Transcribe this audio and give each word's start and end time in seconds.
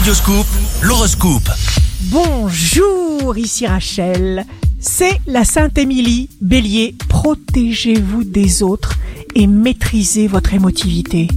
Radioscoop, 0.00 0.46
l'horoscope. 0.80 1.50
Bonjour, 2.04 3.36
ici 3.36 3.66
Rachel. 3.66 4.46
C'est 4.78 5.20
la 5.26 5.44
Sainte 5.44 5.76
Émilie. 5.76 6.30
Bélier, 6.40 6.94
protégez-vous 7.10 8.24
des 8.24 8.62
autres 8.62 8.94
et 9.34 9.46
maîtrisez 9.46 10.26
votre 10.26 10.54
émotivité. 10.54 11.28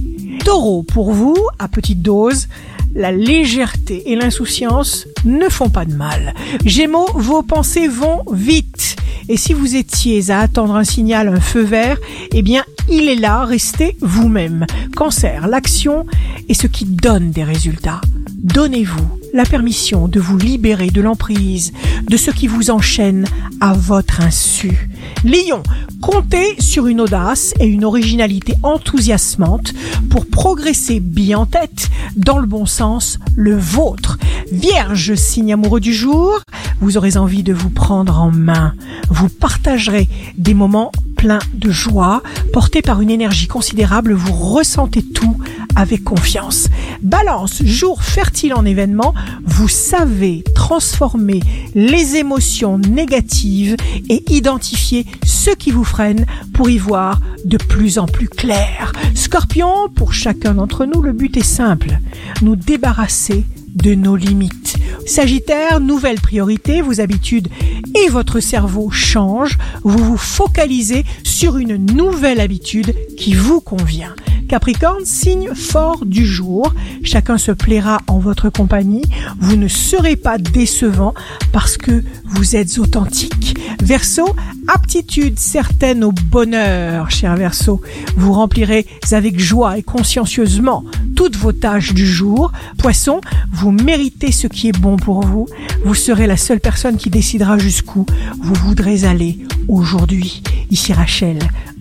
Taureau, 0.46 0.82
pour 0.82 1.12
vous, 1.12 1.36
à 1.58 1.68
petite 1.68 2.00
dose, 2.00 2.48
la 2.94 3.12
légèreté 3.12 4.10
et 4.10 4.16
l'insouciance 4.16 5.06
ne 5.26 5.50
font 5.50 5.68
pas 5.68 5.84
de 5.84 5.92
mal. 5.92 6.32
Gémeaux, 6.64 7.10
vos 7.16 7.42
pensées 7.42 7.86
vont 7.86 8.22
vite. 8.32 8.96
Et 9.28 9.36
si 9.36 9.52
vous 9.52 9.76
étiez 9.76 10.30
à 10.30 10.40
attendre 10.40 10.74
un 10.74 10.84
signal, 10.84 11.28
un 11.28 11.40
feu 11.40 11.64
vert, 11.64 11.98
eh 12.32 12.40
bien, 12.40 12.64
il 12.90 13.10
est 13.10 13.16
là, 13.16 13.44
restez 13.44 13.98
vous-même. 14.00 14.64
Cancer, 14.96 15.48
l'action 15.48 16.06
est 16.48 16.54
ce 16.54 16.66
qui 16.66 16.86
donne 16.86 17.30
des 17.30 17.44
résultats. 17.44 18.00
Donnez-vous 18.30 19.18
la 19.32 19.44
permission 19.44 20.06
de 20.08 20.20
vous 20.20 20.38
libérer 20.38 20.88
de 20.90 21.00
l'emprise 21.00 21.72
de 22.08 22.16
ce 22.16 22.30
qui 22.30 22.46
vous 22.46 22.70
enchaîne 22.70 23.26
à 23.60 23.72
votre 23.72 24.20
insu. 24.20 24.88
Lion, 25.24 25.62
comptez 26.00 26.54
sur 26.60 26.86
une 26.86 27.00
audace 27.00 27.54
et 27.58 27.66
une 27.66 27.84
originalité 27.84 28.54
enthousiasmante 28.62 29.72
pour 30.10 30.26
progresser 30.26 31.00
bien 31.00 31.40
en 31.40 31.46
tête, 31.46 31.88
dans 32.16 32.38
le 32.38 32.46
bon 32.46 32.66
sens, 32.66 33.18
le 33.34 33.56
vôtre. 33.56 34.18
Vierge, 34.52 35.14
signe 35.14 35.52
amoureux 35.52 35.80
du 35.80 35.92
jour, 35.92 36.40
vous 36.80 36.96
aurez 36.96 37.16
envie 37.16 37.42
de 37.42 37.52
vous 37.52 37.70
prendre 37.70 38.20
en 38.20 38.30
main. 38.30 38.74
Vous 39.08 39.28
partagerez 39.28 40.08
des 40.36 40.54
moments 40.54 40.92
pleins 41.16 41.38
de 41.54 41.70
joie, 41.70 42.22
portés 42.52 42.82
par 42.82 43.00
une 43.00 43.10
énergie 43.10 43.46
considérable, 43.46 44.12
vous 44.12 44.32
ressentez 44.32 45.02
tout 45.02 45.36
avec 45.76 46.04
confiance. 46.04 46.68
Balance, 47.02 47.62
jour 47.64 48.02
fertile 48.02 48.54
en 48.54 48.64
événements, 48.64 49.14
vous 49.44 49.68
savez 49.68 50.44
transformer 50.54 51.40
les 51.74 52.16
émotions 52.16 52.78
négatives 52.78 53.76
et 54.08 54.24
identifier 54.32 55.06
ce 55.24 55.50
qui 55.50 55.70
vous 55.70 55.84
freine 55.84 56.26
pour 56.52 56.68
y 56.70 56.78
voir 56.78 57.20
de 57.44 57.56
plus 57.56 57.98
en 57.98 58.06
plus 58.06 58.28
clair. 58.28 58.92
Scorpion, 59.14 59.88
pour 59.94 60.12
chacun 60.12 60.54
d'entre 60.54 60.86
nous, 60.86 61.02
le 61.02 61.12
but 61.12 61.36
est 61.36 61.42
simple, 61.42 61.98
nous 62.42 62.56
débarrasser 62.56 63.44
de 63.74 63.94
nos 63.94 64.16
limites. 64.16 64.63
Sagittaire, 65.06 65.80
nouvelle 65.80 66.20
priorité, 66.20 66.80
vos 66.80 67.00
habitudes 67.00 67.48
et 67.94 68.08
votre 68.08 68.40
cerveau 68.40 68.90
changent, 68.90 69.58
vous 69.82 70.02
vous 70.02 70.16
focalisez 70.16 71.04
sur 71.22 71.58
une 71.58 71.76
nouvelle 71.76 72.40
habitude 72.40 72.94
qui 73.16 73.34
vous 73.34 73.60
convient. 73.60 74.14
Capricorne, 74.48 75.04
signe 75.04 75.54
fort 75.54 76.04
du 76.04 76.26
jour, 76.26 76.72
chacun 77.02 77.38
se 77.38 77.50
plaira 77.50 78.00
en 78.08 78.18
votre 78.18 78.50
compagnie, 78.50 79.04
vous 79.40 79.56
ne 79.56 79.68
serez 79.68 80.16
pas 80.16 80.38
décevant 80.38 81.14
parce 81.52 81.76
que 81.76 82.02
vous 82.24 82.56
êtes 82.56 82.78
authentique. 82.78 83.58
Verseau, 83.82 84.28
aptitude 84.68 85.38
certaine 85.38 86.04
au 86.04 86.12
bonheur, 86.12 87.10
cher 87.10 87.36
Verseau, 87.36 87.80
vous 88.16 88.32
remplirez 88.32 88.86
avec 89.12 89.38
joie 89.38 89.78
et 89.78 89.82
consciencieusement 89.82 90.84
toutes 91.14 91.36
vos 91.36 91.52
tâches 91.52 91.94
du 91.94 92.06
jour. 92.06 92.52
Poisson, 92.78 93.20
vous 93.52 93.70
méritez 93.70 94.32
ce 94.32 94.46
qui 94.46 94.68
est 94.68 94.78
bon 94.78 94.96
pour 94.96 95.24
vous, 95.24 95.46
vous 95.84 95.94
serez 95.94 96.26
la 96.26 96.36
seule 96.36 96.60
personne 96.60 96.96
qui 96.96 97.10
décidera 97.10 97.58
jusqu'où 97.58 98.06
vous 98.40 98.54
voudrez 98.54 99.04
aller 99.04 99.38
aujourd'hui. 99.68 100.42
Ici 100.70 100.92
Rachel, 100.92 101.38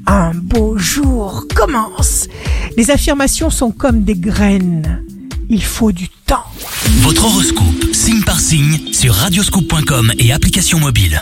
un 0.07 0.31
beau 0.33 0.77
jour 0.77 1.45
commence. 1.55 2.27
Les 2.77 2.91
affirmations 2.91 3.49
sont 3.49 3.71
comme 3.71 4.03
des 4.03 4.15
graines. 4.15 5.03
Il 5.49 5.63
faut 5.63 5.91
du 5.91 6.09
temps. 6.25 6.45
Votre 7.01 7.25
horoscope, 7.25 7.93
signe 7.93 8.23
par 8.23 8.39
signe, 8.39 8.79
sur 8.91 9.13
radioscoop.com 9.13 10.13
et 10.19 10.31
application 10.31 10.79
mobile. 10.79 11.21